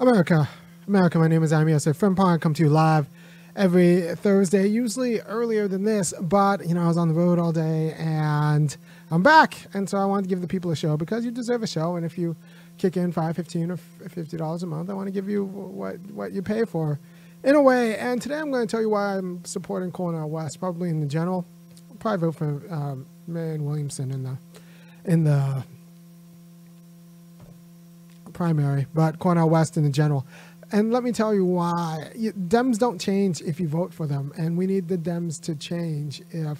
[0.00, 0.48] America,
[0.88, 2.34] America, my name is Amy Yosef Frimpong.
[2.34, 3.06] I come to you live
[3.54, 7.52] every Thursday, usually earlier than this, but you know, I was on the road all
[7.52, 8.74] day and
[9.10, 9.58] I'm back.
[9.74, 11.96] And so I wanted to give the people a show because you deserve a show.
[11.96, 12.34] And if you
[12.78, 16.00] kick in five, fifteen, or fifty dollars a month, I want to give you what
[16.12, 16.98] what you pay for
[17.44, 17.98] in a way.
[17.98, 21.06] And today I'm going to tell you why I'm supporting Cornel West, probably in the
[21.06, 21.44] general.
[21.90, 24.38] I'll probably vote for um, Marianne Williamson in the
[25.04, 25.62] in the
[28.40, 30.26] primary, but Cornel West in the general.
[30.72, 32.10] And let me tell you why.
[32.16, 36.22] Dems don't change if you vote for them, and we need the Dems to change
[36.30, 36.58] if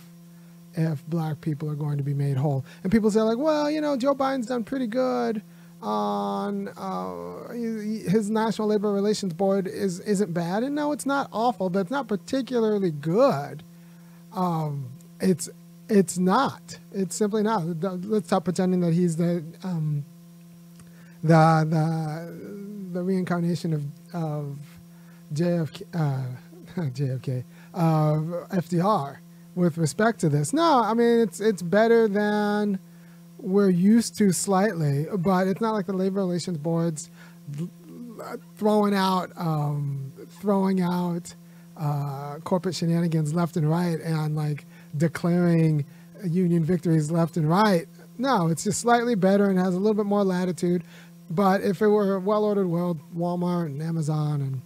[0.74, 2.66] if black people are going to be made whole.
[2.82, 5.41] And people say like, well, you know, Joe Biden's done pretty good
[5.80, 11.70] on uh, his National Labor Relations Board is isn't bad, and no, it's not awful,
[11.70, 13.62] but it's not particularly good.
[14.34, 15.48] Um, it's
[15.88, 16.78] it's not.
[16.92, 17.62] It's simply not.
[18.05, 20.05] Let's stop pretending that he's the um,
[21.23, 23.84] the the the reincarnation of
[24.15, 24.59] of
[25.33, 26.23] JFK, uh,
[26.91, 27.44] JFK
[27.75, 29.19] of FDR
[29.55, 30.53] with respect to this.
[30.53, 32.78] No, I mean it's it's better than
[33.39, 37.11] we're used to slightly, but it's not like the labor relations boards
[38.56, 41.34] throwing out um, throwing out
[41.77, 44.66] uh, corporate shenanigans left and right and like
[44.97, 45.84] declaring
[46.25, 47.87] union victories left and right.
[48.19, 50.84] No, it's just slightly better and has a little bit more latitude.
[51.31, 54.61] But if it were a well-ordered world, Walmart and Amazon and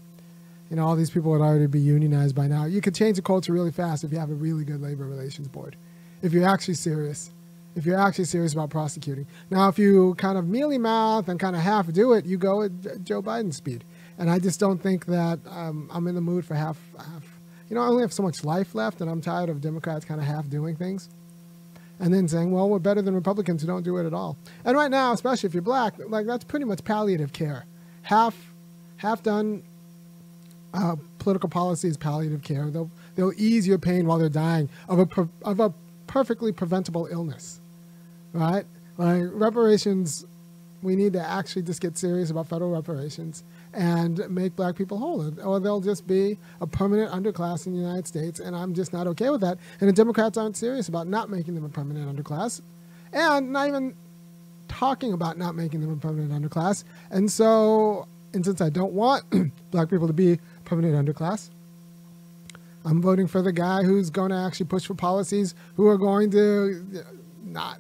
[0.71, 2.65] you know all these people would already be unionized by now.
[2.65, 5.47] You could change the culture really fast if you have a really good labor relations
[5.47, 5.77] board.
[6.23, 7.31] If you're actually serious,
[7.77, 9.27] if you're actually serious about prosecuting.
[9.51, 12.63] Now, if you kind of mealy mouth and kind of half do it, you go
[12.63, 13.85] at Joe Biden's speed.
[14.17, 17.25] And I just don't think that um, I'm in the mood for half, half.
[17.69, 20.21] You know, I only have so much life left, and I'm tired of Democrats kind
[20.21, 21.11] of half doing things
[22.01, 24.37] and then saying, well, we're better than Republicans who don't do it at all.
[24.65, 27.65] And right now, especially if you're black, like that's pretty much palliative care.
[28.03, 28.37] Half,
[28.97, 29.63] half done
[30.73, 32.71] uh, political policy is palliative care.
[32.71, 35.73] They'll, they'll ease your pain while they're dying of a, of a
[36.07, 37.61] perfectly preventable illness,
[38.33, 38.65] right?
[38.99, 40.27] Like reparations,
[40.83, 43.45] we need to actually just get serious about federal reparations
[43.75, 48.07] and make black people whole, or they'll just be a permanent underclass in the United
[48.07, 49.59] States, and I'm just not okay with that.
[49.81, 52.61] And the Democrats aren't serious about not making them a permanent underclass,
[53.13, 53.95] and not even
[54.69, 56.85] talking about not making them a permanent underclass.
[57.11, 59.25] And so, and since I don't want
[59.71, 61.51] black people to be permanent underclass,
[62.85, 66.31] I'm voting for the guy who's going to actually push for policies who are going
[66.33, 67.01] to uh,
[67.43, 67.79] not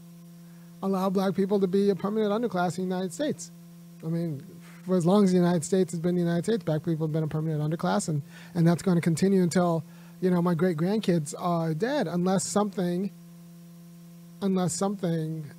[0.82, 3.50] allow black people to be a permanent underclass in the United States.
[4.04, 4.42] I mean,
[4.84, 7.12] for as long as the United States has been the United States, black people have
[7.12, 8.22] been a permanent underclass, and,
[8.54, 9.82] and that's going to continue until,
[10.20, 13.10] you know, my great grandkids are dead, unless something,
[14.42, 15.50] unless something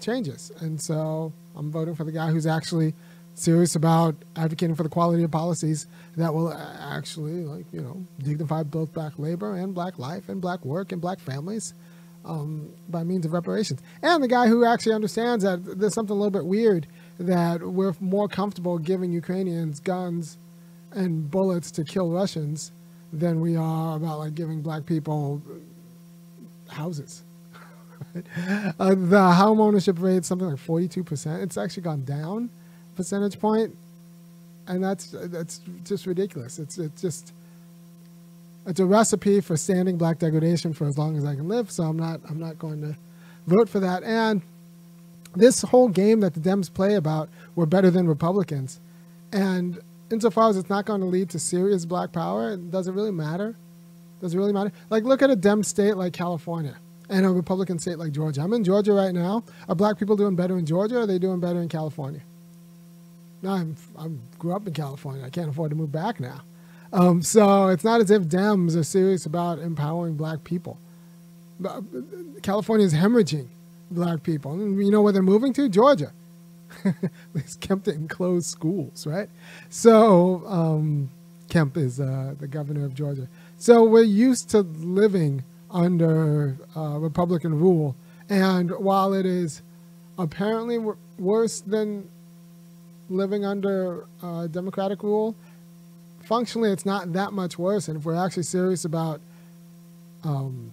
[0.00, 0.52] changes.
[0.60, 2.94] And so I'm voting for the guy who's actually
[3.34, 5.86] serious about advocating for the quality of policies
[6.16, 10.64] that will actually, like, you know, dignify both black labor and black life and black
[10.64, 11.74] work and black families.
[12.24, 13.80] Um, by means of reparations.
[14.02, 16.88] And the guy who actually understands that there's something a little bit weird
[17.18, 20.38] that we're more comfortable giving Ukrainians guns
[20.92, 22.72] and bullets to kill Russians
[23.12, 25.40] than we are about like giving black people
[26.68, 27.22] houses.
[28.78, 31.42] uh, the home ownership rate something like 42%.
[31.42, 32.50] It's actually gone down
[32.96, 33.76] percentage point,
[34.66, 36.58] and that's that's just ridiculous.
[36.58, 37.32] It's it's just
[38.66, 41.70] it's a recipe for standing black degradation for as long as I can live.
[41.70, 42.96] So I'm not I'm not going to
[43.46, 44.02] vote for that.
[44.02, 44.42] And
[45.36, 48.80] this whole game that the Dems play about we're better than Republicans,
[49.32, 49.80] and
[50.10, 53.56] insofar as it's not going to lead to serious black power, does it really matter?
[54.20, 54.72] Does it really matter?
[54.90, 56.76] Like, look at a Dem state like California
[57.08, 58.40] and a Republican state like Georgia.
[58.40, 59.44] I'm in Georgia right now.
[59.68, 62.22] Are black people doing better in Georgia or are they doing better in California?
[63.42, 64.08] No, I'm, I
[64.38, 65.24] grew up in California.
[65.24, 66.42] I can't afford to move back now.
[66.92, 70.78] Um, so it's not as if Dems are serious about empowering black people.
[72.42, 73.48] California is hemorrhaging
[73.90, 74.56] black people.
[74.58, 75.68] You know where they're moving to?
[75.68, 76.12] Georgia.
[77.34, 79.28] These Kemp didn't close schools, right?
[79.70, 81.10] So um,
[81.48, 83.28] Kemp is uh, the governor of Georgia.
[83.58, 87.96] So we're used to living under uh, Republican rule,
[88.28, 89.62] and while it is
[90.18, 90.78] apparently
[91.18, 92.08] worse than
[93.08, 95.34] living under uh, Democratic rule,
[96.24, 97.88] functionally it's not that much worse.
[97.88, 99.20] And if we're actually serious about
[100.24, 100.72] um,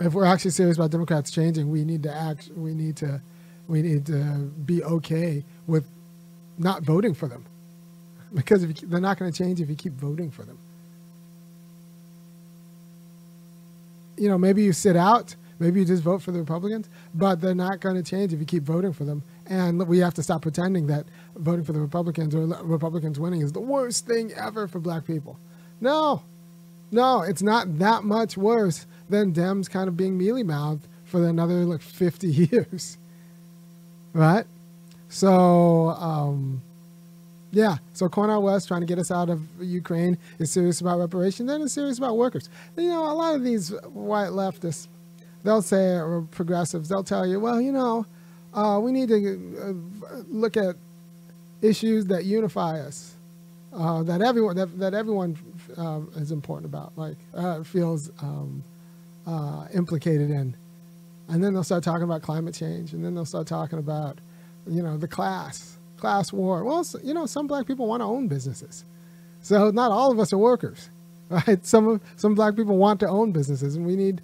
[0.00, 2.50] if we're actually serious about Democrats changing, we need to act.
[2.56, 3.20] We need to,
[3.68, 4.14] we need to
[4.66, 5.86] be okay with
[6.58, 7.44] not voting for them,
[8.34, 10.58] because you, they're not going to change if you keep voting for them.
[14.16, 17.54] You know, maybe you sit out, maybe you just vote for the Republicans, but they're
[17.54, 19.22] not going to change if you keep voting for them.
[19.46, 21.04] and we have to stop pretending that
[21.36, 25.38] voting for the Republicans or Republicans winning is the worst thing ever for black people.
[25.80, 26.22] No,
[26.90, 31.64] no, it's not that much worse than Dems kind of being mealy mouthed for another
[31.64, 32.98] like 50 years.
[34.12, 34.44] Right?
[35.08, 36.62] So, um,
[37.54, 41.48] yeah, so Cornel West trying to get us out of Ukraine is serious about reparations
[41.50, 42.48] and is serious about workers.
[42.76, 44.88] You know, a lot of these white leftists,
[45.44, 48.06] they'll say, or progressives, they'll tell you, well, you know,
[48.54, 50.74] uh, we need to uh, look at
[51.62, 53.14] issues that unify us,
[53.72, 55.36] uh, that everyone that, that everyone
[55.76, 58.62] uh, is important about, like uh, feels um,
[59.26, 60.56] uh, implicated in,
[61.28, 64.18] and then they'll start talking about climate change, and then they'll start talking about,
[64.66, 66.64] you know, the class class war.
[66.64, 68.84] Well, you know, some black people want to own businesses,
[69.40, 70.90] so not all of us are workers,
[71.30, 71.64] right?
[71.64, 74.20] Some some black people want to own businesses, and we need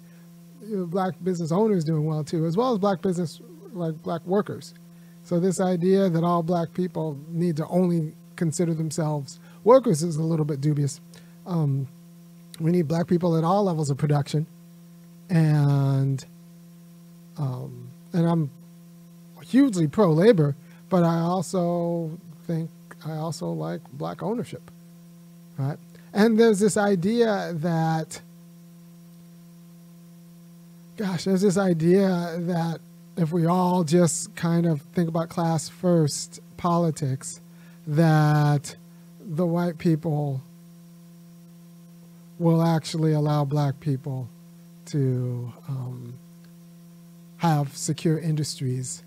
[0.65, 3.41] you know, black business owners doing well too, as well as black business
[3.73, 4.73] like black workers.
[5.23, 10.23] So this idea that all black people need to only consider themselves workers is a
[10.23, 10.99] little bit dubious.
[11.45, 11.87] Um,
[12.59, 14.47] we need black people at all levels of production,
[15.31, 16.23] and
[17.37, 18.51] um, and I'm
[19.43, 20.55] hugely pro labor,
[20.89, 22.11] but I also
[22.45, 22.69] think
[23.05, 24.69] I also like black ownership,
[25.57, 25.77] right?
[26.13, 28.21] And there's this idea that,
[30.97, 32.81] gosh, there's this idea that
[33.15, 37.39] if we all just kind of think about class first politics,
[37.87, 38.75] that
[39.19, 40.41] the white people
[42.37, 44.27] will actually allow black people
[44.91, 46.13] to um,
[47.37, 49.03] have secure industries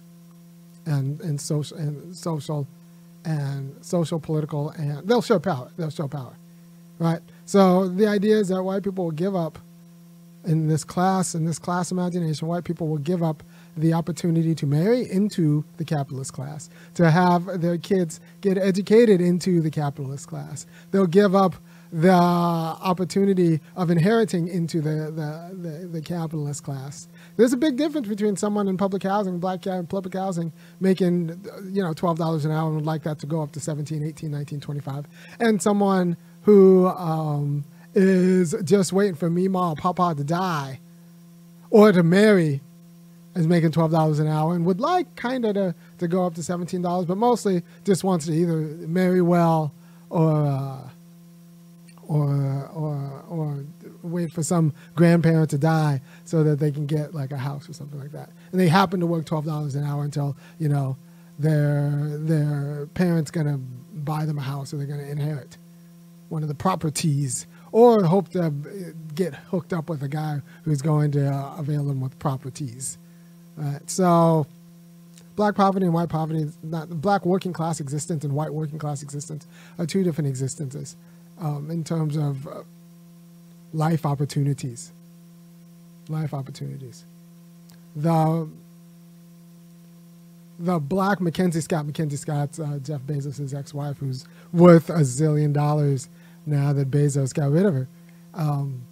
[0.87, 2.67] and, and social and social
[3.25, 6.35] and social political and they'll show power they'll show power
[6.99, 9.59] right so the idea is that white people will give up
[10.45, 13.43] in this class in this class imagination white people will give up
[13.77, 19.61] the opportunity to marry into the capitalist class, to have their kids get educated into
[19.61, 20.67] the capitalist class.
[20.91, 21.57] They'll give up
[21.95, 27.07] the opportunity of inheriting into the, the, the, the, capitalist class.
[27.37, 31.29] There's a big difference between someone in public housing, black guy in public housing, making,
[31.71, 34.29] you know, $12 an hour and would like that to go up to 17, 18,
[34.29, 35.07] 19, 25,
[35.39, 37.65] and someone who um,
[37.95, 40.81] is just waiting for Mima or Papa to die
[41.71, 42.61] or to marry
[43.37, 46.35] is making twelve dollars an hour and would like kind of to, to go up
[46.35, 48.57] to seventeen dollars, but mostly just wants to either
[48.87, 49.73] marry well
[50.11, 50.89] or uh,
[52.09, 53.65] or or or
[54.03, 57.73] wait for some grandparent to die so that they can get like a house or
[57.73, 58.31] something like that.
[58.53, 60.97] And they happen to work twelve dollars an hour until you know
[61.39, 65.57] their their parents gonna buy them a house or they're gonna inherit
[66.29, 68.53] one of the properties or hope to
[69.15, 72.99] get hooked up with a guy who's going to uh, avail them with properties.
[73.57, 73.89] Right.
[73.91, 74.47] So,
[75.37, 79.47] black poverty and white poverty, not black working class existence and white working class existence
[79.79, 80.97] are two different existences
[81.41, 82.63] um, in terms of uh,
[83.73, 84.93] life opportunities.
[86.09, 87.05] Life opportunities.
[87.97, 88.49] The
[90.59, 96.09] the black Mackenzie Scott, Mackenzie Scott's uh, Jeff Bezos' ex-wife, who's worth a zillion dollars
[96.47, 97.89] now that Bezos got rid of her.
[98.35, 98.83] Um,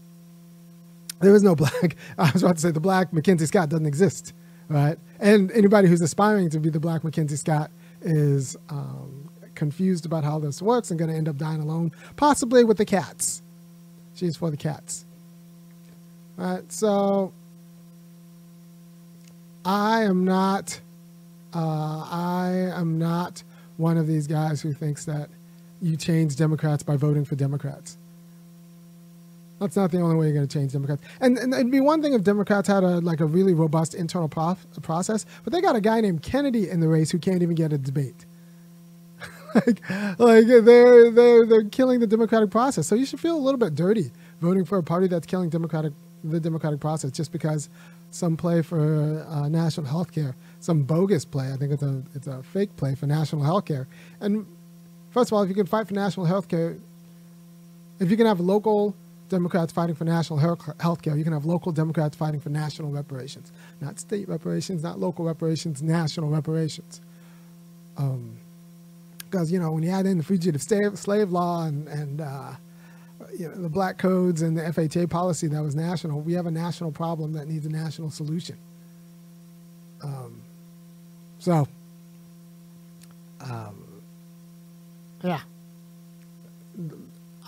[1.20, 1.96] there is no black.
[2.18, 4.32] I was about to say the black Mackenzie Scott doesn't exist
[4.68, 4.98] right?
[5.20, 9.21] And anybody who's aspiring to be the Black Mackenzie Scott is um,
[9.62, 12.84] confused about how this works and going to end up dying alone, possibly with the
[12.84, 13.42] cats.
[14.16, 15.04] She's for the cats.
[16.36, 17.32] All right, so
[19.64, 20.80] I am not.
[21.54, 23.44] Uh, I am not
[23.76, 25.28] one of these guys who thinks that
[25.80, 27.98] you change Democrats by voting for Democrats.
[29.60, 31.02] That's not the only way you're going to change Democrats.
[31.20, 34.28] And, and it'd be one thing if Democrats had a like a really robust internal
[34.28, 37.54] prof, process, but they got a guy named Kennedy in the race who can't even
[37.54, 38.26] get a debate.
[39.54, 39.82] Like,
[40.18, 42.86] like they're they're they're killing the democratic process.
[42.86, 45.92] So you should feel a little bit dirty voting for a party that's killing democratic
[46.24, 47.68] the democratic process just because
[48.10, 51.52] some play for uh, national health care, some bogus play.
[51.52, 53.88] I think it's a it's a fake play for national health care.
[54.20, 54.46] And
[55.10, 56.76] first of all, if you can fight for national health care,
[58.00, 58.94] if you can have local
[59.28, 60.38] Democrats fighting for national
[60.80, 61.16] health care.
[61.16, 65.82] You can have local Democrats fighting for national reparations, not state reparations, not local reparations,
[65.82, 67.00] national reparations.
[69.32, 72.52] Because, you know, when you add in the fugitive slave, slave law and, and uh,
[73.36, 76.50] you know, the black codes and the FHA policy that was national, we have a
[76.50, 78.58] national problem that needs a national solution.
[80.04, 80.42] Um,
[81.38, 81.66] so,
[83.40, 84.02] um,
[85.24, 85.40] yeah.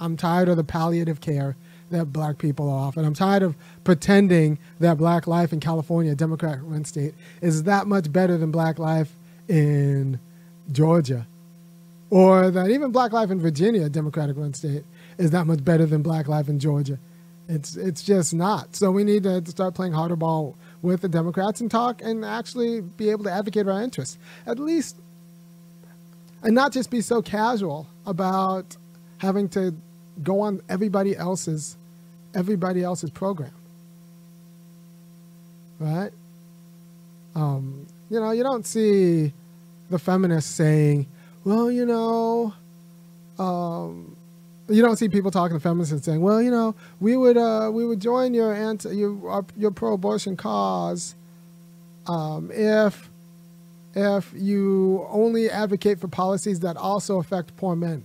[0.00, 1.55] I'm tired of the palliative care
[1.91, 2.97] that black people are off.
[2.97, 7.12] And I'm tired of pretending that black life in California, a Democratic run state,
[7.43, 9.12] is that much better than black life
[9.49, 10.19] in
[10.73, 11.26] Georgia,
[12.14, 14.85] or that even Black life in Virginia, a Democratic run state,
[15.18, 16.97] is that much better than Black life in Georgia.
[17.49, 18.76] It's it's just not.
[18.76, 22.83] So we need to start playing harder ball with the Democrats and talk and actually
[22.83, 24.16] be able to advocate our interests.
[24.47, 24.97] At least
[26.44, 28.76] and not just be so casual about
[29.18, 29.75] having to
[30.23, 31.76] go on everybody else's
[32.33, 33.50] everybody else's program.
[35.80, 36.12] Right?
[37.35, 39.33] Um, you know, you don't see
[39.90, 41.09] the feminists saying,
[41.44, 42.54] well, you know,
[43.38, 44.16] um,
[44.68, 47.70] you don't see people talking to feminists and saying, well, you know, we would uh,
[47.72, 51.14] we would join your anti your your pro-abortion cause
[52.06, 53.10] um, if
[53.94, 58.04] if you only advocate for policies that also affect poor men.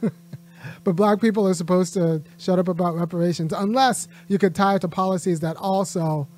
[0.84, 4.80] but black people are supposed to shut up about reparations unless you could tie it
[4.80, 6.28] to policies that also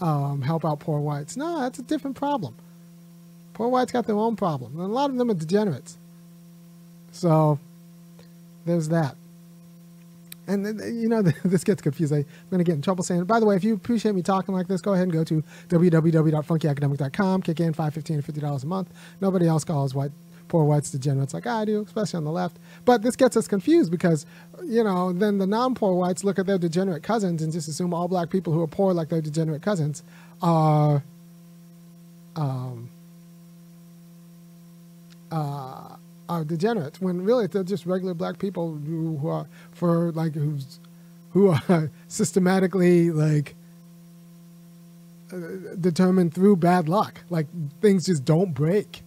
[0.00, 1.36] um, help out poor whites.
[1.36, 2.54] No, that's a different problem.
[3.60, 4.72] Poor whites got their own problem.
[4.80, 5.98] And a lot of them are degenerates.
[7.12, 7.58] So
[8.64, 9.16] there's that.
[10.46, 10.64] And
[10.98, 12.20] you know, this gets confusing.
[12.20, 13.24] I'm going to get in trouble saying.
[13.24, 15.44] By the way, if you appreciate me talking like this, go ahead and go to
[15.68, 17.42] www.funkyacademic.com.
[17.42, 18.88] Kick in five, fifteen, or fifty dollars a month.
[19.20, 20.12] Nobody else calls white
[20.48, 22.56] poor whites degenerates like I do, especially on the left.
[22.86, 24.24] But this gets us confused because,
[24.64, 28.08] you know, then the non-poor whites look at their degenerate cousins and just assume all
[28.08, 30.02] black people who are poor like their degenerate cousins
[30.40, 31.04] are,
[32.36, 32.88] um,
[35.30, 35.96] uh,
[36.28, 40.80] are degenerates when really they're just regular black people who, who are for like who's
[41.32, 43.54] who are systematically like
[45.32, 45.36] uh,
[45.80, 47.20] determined through bad luck.
[47.30, 47.46] Like
[47.80, 49.02] things just don't break.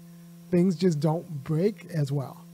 [0.51, 2.45] Things just don't break as well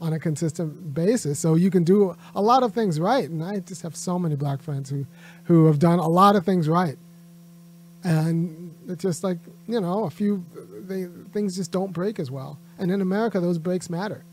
[0.00, 1.38] on a consistent basis.
[1.38, 3.28] So you can do a lot of things right.
[3.28, 5.06] And I just have so many black friends who,
[5.44, 6.96] who have done a lot of things right.
[8.04, 10.44] And it's just like, you know, a few
[10.86, 12.58] they, things just don't break as well.
[12.78, 14.24] And in America, those breaks matter.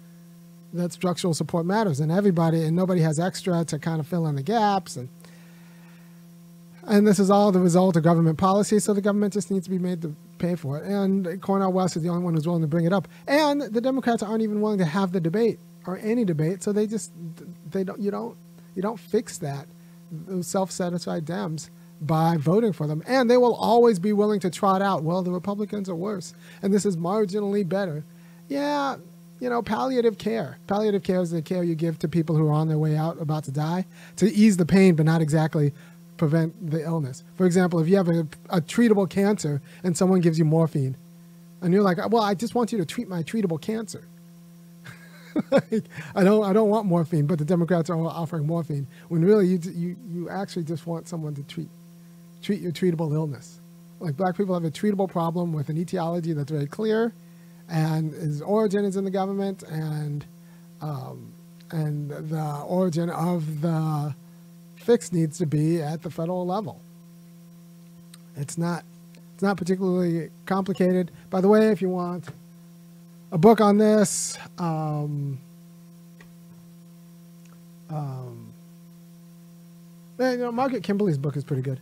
[0.74, 4.36] That structural support matters, and everybody and nobody has extra to kind of fill in
[4.36, 4.95] the gaps.
[4.95, 5.10] And
[6.86, 9.69] and this is all the result of government policy, so the government just needs to
[9.69, 10.86] be made to pay for it.
[10.86, 13.07] And Cornel West is the only one who's willing to bring it up.
[13.27, 16.88] And the Democrats aren't even willing to have the debate or any debate, so they
[16.88, 17.12] just
[17.69, 18.36] they don't you don't
[18.75, 19.67] you don't fix that.
[20.12, 21.69] Those self-satisfied Dems
[22.01, 23.03] by voting for them.
[23.07, 26.73] And they will always be willing to trot out, well, the Republicans are worse, and
[26.73, 28.03] this is marginally better.
[28.50, 28.97] Yeah,
[29.39, 30.57] you know, palliative care.
[30.67, 33.21] Palliative care is the care you give to people who are on their way out,
[33.21, 33.85] about to die,
[34.17, 35.73] to ease the pain, but not exactly
[36.17, 37.23] prevent the illness.
[37.35, 40.95] For example, if you have a, a treatable cancer and someone gives you morphine,
[41.62, 44.05] and you're like, well, I just want you to treat my treatable cancer.
[45.51, 45.83] like,
[46.13, 49.59] I don't, I don't want morphine, but the Democrats are offering morphine when really you,
[49.73, 51.69] you, you actually just want someone to treat
[52.43, 53.62] treat your treatable illness.
[54.00, 57.13] Like black people have a treatable problem with an etiology that's very clear,
[57.69, 60.25] and its origin is in the government, and
[60.81, 61.31] um,
[61.71, 64.13] and the origin of the
[64.75, 66.81] fix needs to be at the federal level.
[68.35, 68.83] It's not
[69.33, 71.12] it's not particularly complicated.
[71.29, 72.27] By the way, if you want
[73.31, 75.39] a book on this, um,
[77.89, 78.53] um,
[80.19, 81.79] you know, Margaret Kimberley's book is pretty good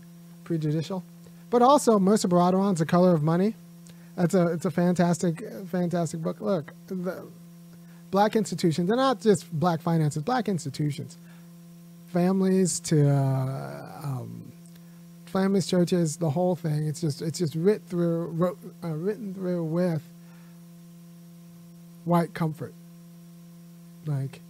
[0.51, 1.01] Prejudential.
[1.49, 3.55] But also Mehrsa Baradaran's The Color of Money.
[4.17, 6.41] That's a it's a fantastic fantastic book.
[6.41, 7.25] Look, the
[8.11, 11.17] black institutions, they're not just black finances, black institutions.
[12.07, 14.51] Families to uh, um,
[15.25, 16.85] families, churches, the whole thing.
[16.85, 20.03] It's just it's just writ through wrote, uh, written through with
[22.03, 22.73] white comfort.
[24.05, 24.41] Like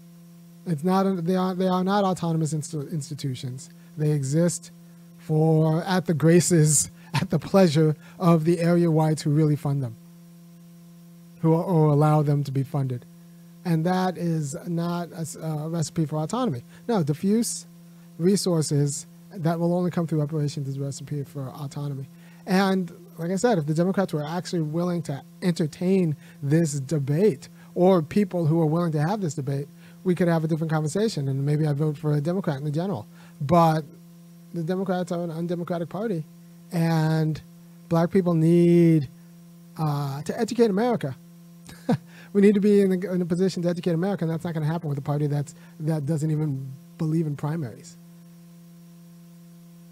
[0.65, 3.69] it's not they are they are not autonomous institutions.
[3.95, 4.71] They exist
[5.21, 9.95] for at the graces, at the pleasure of the area whites who really fund them,
[11.41, 13.05] who or allow them to be funded.
[13.63, 16.63] And that is not a, a uh, recipe for autonomy.
[16.87, 17.67] No, diffuse
[18.17, 22.07] resources that will only come through reparations is a recipe for autonomy.
[22.45, 28.01] And like I said, if the Democrats were actually willing to entertain this debate, or
[28.01, 29.67] people who are willing to have this debate,
[30.03, 32.71] we could have a different conversation, and maybe I'd vote for a Democrat in the
[32.71, 33.07] general.
[33.39, 33.85] But
[34.53, 36.23] the Democrats are an undemocratic party,
[36.71, 37.41] and
[37.89, 39.09] black people need
[39.77, 41.15] uh, to educate America.
[42.33, 44.65] we need to be in, in, a position to educate America, and that's not going
[44.65, 47.97] to happen with a party that's that doesn't even believe in primaries.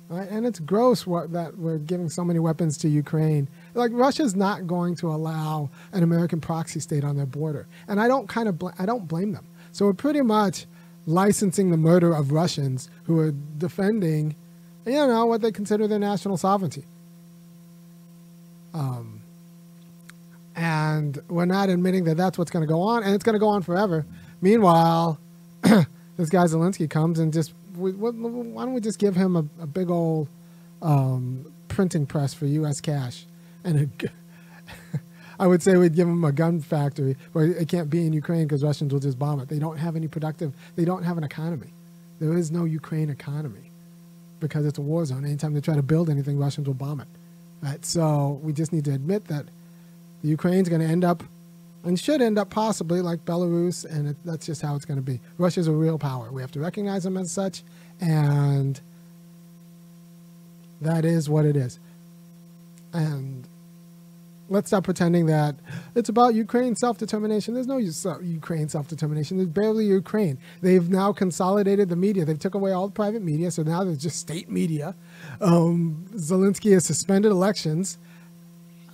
[0.09, 0.29] Right?
[0.29, 3.47] And it's gross what, that we're giving so many weapons to Ukraine.
[3.75, 8.07] Like Russia's not going to allow an American proxy state on their border, and I
[8.07, 9.45] don't kind of bl- I don't blame them.
[9.71, 10.65] So we're pretty much
[11.05, 14.35] licensing the murder of Russians who are defending
[14.89, 16.85] you know, what they consider their national sovereignty.
[18.73, 19.21] Um,
[20.55, 23.39] And we're not admitting that that's what's going to go on, and it's going to
[23.39, 24.05] go on forever.
[24.41, 25.19] Meanwhile,
[25.63, 27.91] this guy Zelensky comes and just, why
[28.65, 30.29] don't we just give him a, a big old
[30.81, 32.81] um, printing press for U.S.
[32.81, 33.25] cash?
[33.63, 34.09] And a,
[35.39, 38.45] I would say we'd give them a gun factory, but it can't be in Ukraine
[38.47, 39.49] because Russians will just bomb it.
[39.49, 41.73] They don't have any productive, they don't have an economy.
[42.19, 43.71] There is no Ukraine economy
[44.39, 45.25] because it's a war zone.
[45.25, 47.07] Anytime they try to build anything, Russians will bomb it.
[47.61, 47.83] Right?
[47.85, 49.45] So we just need to admit that
[50.21, 51.23] the Ukraine's going to end up
[51.83, 55.03] and should end up possibly like Belarus, and it, that's just how it's going to
[55.03, 55.19] be.
[55.37, 56.31] Russia's a real power.
[56.31, 57.63] We have to recognize them as such,
[58.01, 58.79] and
[60.81, 61.79] that is what it is.
[62.91, 63.47] And
[64.49, 65.55] let's stop pretending that
[65.95, 67.53] it's about Ukraine self-determination.
[67.53, 69.37] There's no Ukraine self-determination.
[69.37, 70.37] There's barely Ukraine.
[70.61, 72.25] They've now consolidated the media.
[72.25, 74.95] They've took away all the private media, so now there's just state media.
[75.39, 77.97] Um, Zelensky has suspended elections.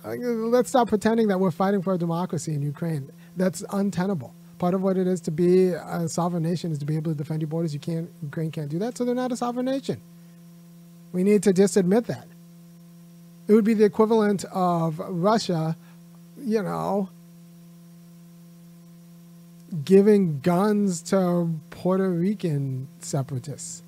[0.04, 3.10] Let's stop pretending that we're fighting for a democracy in Ukraine.
[3.36, 4.34] That's untenable.
[4.58, 7.16] Part of what it is to be a sovereign nation is to be able to
[7.16, 7.74] defend your borders.
[7.74, 10.00] You can't, Ukraine can't do that, so they're not a sovereign nation.
[11.12, 12.26] We need to just admit that.
[13.48, 15.76] It would be the equivalent of Russia,
[16.38, 17.10] you know,
[19.84, 23.82] giving guns to Puerto Rican separatists,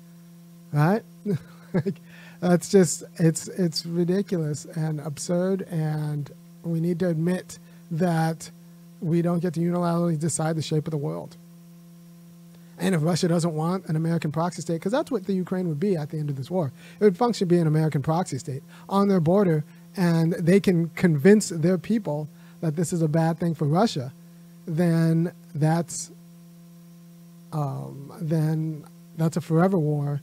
[0.71, 1.03] right?
[2.39, 6.31] That's just it's it's ridiculous and absurd, and
[6.63, 7.59] we need to admit
[7.91, 8.51] that
[9.01, 11.35] we don't get to unilaterally decide the shape of the world.
[12.79, 15.79] And if Russia doesn't want an American proxy state, because that's what the Ukraine would
[15.79, 18.63] be at the end of this war, it would function be an American proxy state
[18.87, 19.65] on their border,
[19.97, 22.29] and they can convince their people
[22.61, 24.13] that this is a bad thing for Russia,
[24.65, 26.11] then that's
[27.51, 28.85] um, then
[29.17, 30.21] that's a forever war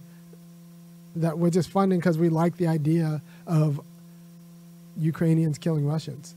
[1.16, 3.80] that we're just funding because we like the idea of
[4.96, 6.34] Ukrainians killing Russians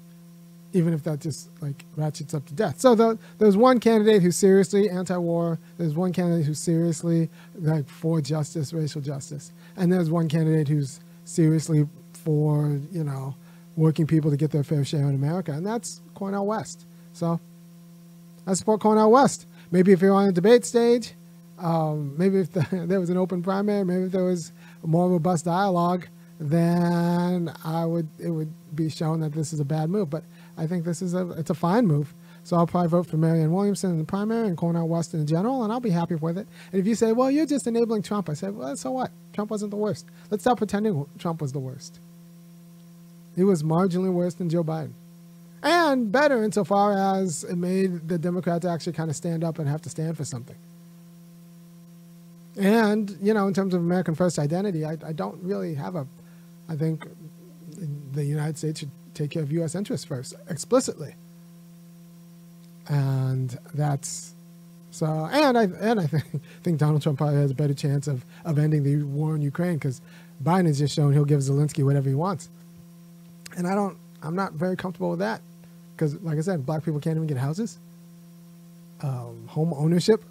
[0.74, 2.80] even if that just like ratchets up to death.
[2.80, 5.60] So the, there's one candidate who's seriously anti-war.
[5.78, 11.00] There's one candidate who's seriously like for justice, racial justice, and there's one candidate who's
[11.26, 13.36] seriously for you know
[13.76, 16.86] working people to get their fair share in America, and that's Cornel West.
[17.14, 17.40] So
[18.46, 19.48] I support Cornel West.
[19.72, 21.14] Maybe if you're on a debate stage,
[21.60, 24.52] um, maybe if the, there was an open primary, maybe if there was
[24.84, 26.08] more robust dialogue,
[26.40, 30.10] then I would it would be shown that this is a bad move.
[30.10, 30.24] But
[30.60, 32.14] I think this is a it's a fine move.
[32.44, 35.64] So I'll probably vote for Marianne Williamson in the primary and Cornel West in general,
[35.64, 36.48] and I'll be happy with it.
[36.72, 39.12] And if you say, well, you're just enabling Trump, I say, well, so what?
[39.34, 40.06] Trump wasn't the worst.
[40.30, 42.00] Let's stop pretending Trump was the worst.
[43.36, 44.94] He was marginally worse than Joe Biden.
[45.62, 49.82] And better insofar as it made the Democrats actually kind of stand up and have
[49.84, 50.56] to stand for something.
[52.58, 56.08] And, you know, in terms of American first identity, I, I don't really have a,
[56.68, 57.06] I think
[58.12, 59.76] the United States should take care of U.S.
[59.76, 61.16] interests first, explicitly.
[62.88, 64.34] And that's
[64.92, 65.30] so.
[65.32, 66.24] And I and I think,
[66.64, 69.76] think Donald Trump probably has a better chance of of ending the war in Ukraine
[69.76, 70.02] because
[70.44, 72.50] Biden has just shown he'll give Zelensky whatever he wants.
[73.58, 73.98] And I don't.
[74.24, 75.42] I'm not very comfortable with that
[75.96, 77.78] because, like I said, black people can't even get houses,
[79.02, 80.24] um, home ownership,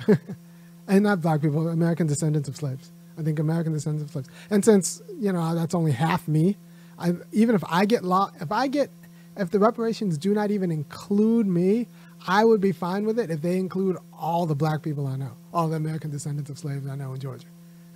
[0.88, 2.90] and not black people, American descendants of slaves.
[3.18, 4.28] I think American descendants of slaves.
[4.50, 6.56] And since you know that's only half me,
[6.98, 8.90] I, even if I get law, if I get,
[9.36, 11.86] if the reparations do not even include me,
[12.26, 15.32] I would be fine with it if they include all the black people I know,
[15.52, 17.46] all the American descendants of slaves I know in Georgia.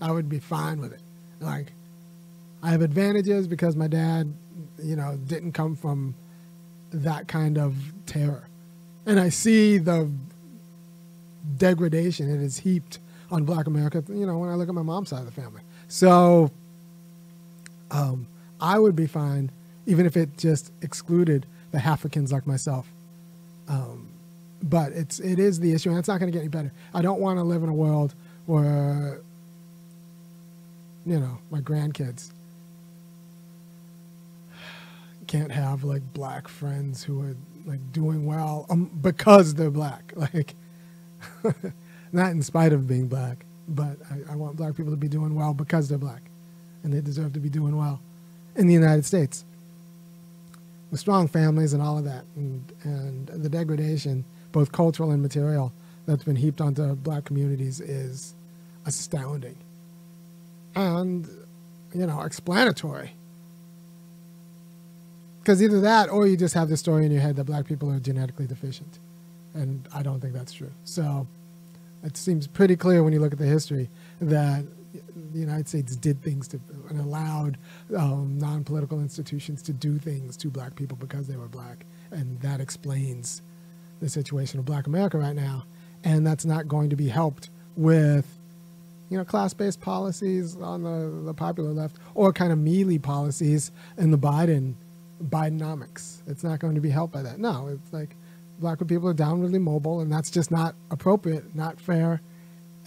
[0.01, 1.01] I would be fine with it.
[1.41, 1.73] Like,
[2.63, 4.33] I have advantages because my dad,
[4.83, 6.15] you know, didn't come from
[6.93, 7.75] that kind of
[8.07, 8.49] terror.
[9.07, 10.09] And I see the
[11.57, 15.09] degradation it is heaped on black America, you know, when I look at my mom's
[15.09, 15.63] side of the family.
[15.89, 16.53] So,
[17.91, 18.27] um,
[18.63, 19.51] I would be fine
[19.87, 22.87] even if it just excluded the Africans like myself.
[23.69, 24.09] Um,
[24.63, 26.73] but it's it is the issue, and it's not going to get any better.
[26.95, 28.15] I don't want to live in a world
[28.47, 29.21] where
[31.05, 32.31] you know my grandkids
[35.27, 40.13] can't have like black friends who are like doing well um, because they're black.
[40.35, 40.55] Like
[42.13, 45.35] not in spite of being black, but I, I want black people to be doing
[45.35, 46.23] well because they're black,
[46.85, 48.01] and they deserve to be doing well
[48.57, 49.45] in the United States
[50.91, 55.73] with strong families and all of that, and, and the degradation, both cultural and material,
[56.07, 58.35] that's been heaped onto black communities is
[58.87, 59.57] astounding
[60.75, 61.29] and,
[61.95, 63.13] you know, explanatory.
[65.41, 67.91] Because either that or you just have the story in your head that black people
[67.91, 68.99] are genetically deficient.
[69.55, 70.71] And I don't think that's true.
[70.85, 71.27] So
[72.05, 73.89] it seems pretty clear when you look at the history
[74.21, 74.65] that
[75.33, 77.59] the United States did things to and allowed
[77.97, 82.61] um, non-political institutions to do things to black people because they were black, and that
[82.61, 83.43] explains
[84.01, 85.65] the situation of Black America right now.
[86.05, 88.27] And that's not going to be helped with,
[89.09, 94.11] you know, class-based policies on the, the popular left or kind of mealy policies in
[94.11, 94.75] the Biden
[95.23, 96.19] Bidenomics.
[96.27, 97.39] It's not going to be helped by that.
[97.39, 98.17] No, it's like
[98.59, 102.21] black people are downwardly mobile, and that's just not appropriate, not fair,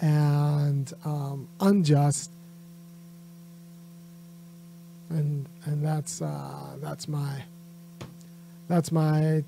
[0.02, 2.32] and um, unjust.
[5.10, 7.44] And and that's uh, that's my
[8.68, 9.44] that's my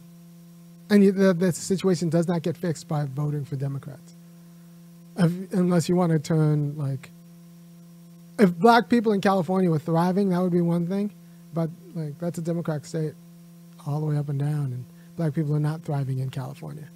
[0.89, 4.15] and you, the, the situation does not get fixed by voting for Democrats,
[5.17, 7.11] if, unless you want to turn like
[8.39, 11.11] if black people in California were thriving, that would be one thing,
[11.53, 13.13] but like that's a Democratic state,
[13.85, 16.87] all the way up and down, and black people are not thriving in California.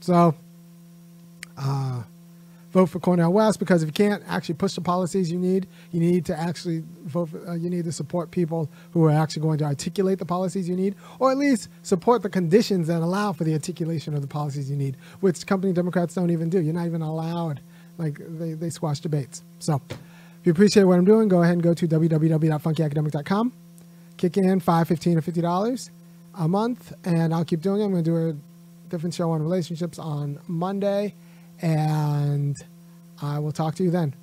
[0.00, 0.34] So,
[1.56, 2.02] uh,
[2.70, 6.00] vote for Cornel West because if you can't actually push the policies you need, you
[6.00, 7.30] need to actually vote.
[7.30, 10.68] For, uh, you need to support people who are actually going to articulate the policies
[10.68, 14.28] you need, or at least support the conditions that allow for the articulation of the
[14.28, 16.60] policies you need, which company Democrats don't even do.
[16.60, 17.60] You're not even allowed.
[17.96, 19.42] Like they, they squash debates.
[19.58, 19.98] So, if
[20.44, 23.52] you appreciate what I'm doing, go ahead and go to www.funkyacademic.com.
[24.16, 25.90] Kick in five, fifteen, or fifty dollars
[26.34, 27.84] a month, and I'll keep doing it.
[27.84, 28.36] I'm going to do a
[28.88, 31.14] different show on relationships on Monday,
[31.60, 32.56] and
[33.20, 34.14] I will talk to you then.